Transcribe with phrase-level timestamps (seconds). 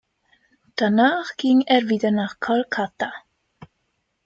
[0.77, 3.13] Danach ging er wieder nach Kolkata.